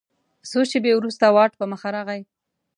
څو 0.49 0.59
شیبې 0.69 0.91
وروسته 0.95 1.25
واټ 1.35 1.51
په 1.59 1.65
مخه 1.71 1.87
راغی. 1.95 2.21